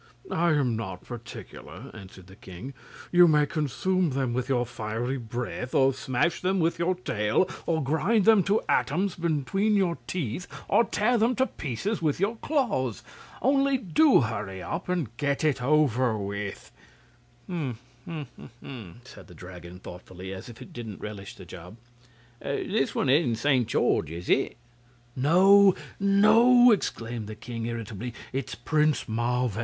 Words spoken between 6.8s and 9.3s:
tail, or grind them to atoms